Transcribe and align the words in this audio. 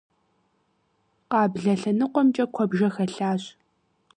Къаблэ 1.29 1.73
лъэныкъуэмкӀэ 1.81 2.45
куэбжэ 2.53 2.89
хэлъащ. 2.95 3.43